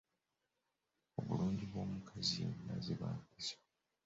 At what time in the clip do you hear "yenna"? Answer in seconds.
2.41-2.73